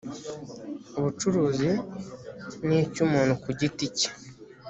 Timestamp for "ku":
3.41-3.49